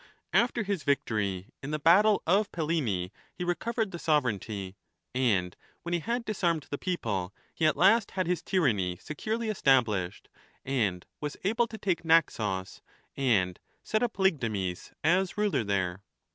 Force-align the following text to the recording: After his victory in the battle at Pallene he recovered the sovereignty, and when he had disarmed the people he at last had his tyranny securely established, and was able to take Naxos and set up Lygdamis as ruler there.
After 0.33 0.63
his 0.63 0.81
victory 0.81 1.51
in 1.61 1.69
the 1.69 1.77
battle 1.77 2.23
at 2.25 2.51
Pallene 2.51 3.11
he 3.35 3.43
recovered 3.43 3.91
the 3.91 3.99
sovereignty, 3.99 4.75
and 5.13 5.55
when 5.83 5.93
he 5.93 5.99
had 5.99 6.25
disarmed 6.25 6.65
the 6.71 6.79
people 6.79 7.35
he 7.53 7.67
at 7.67 7.77
last 7.77 8.09
had 8.17 8.25
his 8.25 8.41
tyranny 8.41 8.97
securely 8.99 9.47
established, 9.47 10.27
and 10.65 11.05
was 11.19 11.37
able 11.43 11.67
to 11.67 11.77
take 11.77 12.03
Naxos 12.03 12.81
and 13.15 13.59
set 13.83 14.01
up 14.01 14.17
Lygdamis 14.17 14.91
as 15.03 15.37
ruler 15.37 15.63
there. 15.63 16.01